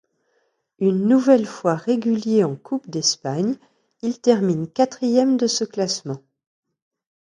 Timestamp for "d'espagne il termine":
2.89-4.67